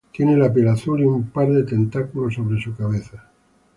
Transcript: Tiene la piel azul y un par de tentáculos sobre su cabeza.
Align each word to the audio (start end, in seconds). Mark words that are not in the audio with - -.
Tiene 0.11 0.35
la 0.35 0.51
piel 0.51 0.67
azul 0.67 1.01
y 1.01 1.05
un 1.05 1.29
par 1.29 1.47
de 1.51 1.61
tentáculos 1.63 2.33
sobre 2.33 2.59
su 2.59 2.75
cabeza. 2.75 3.23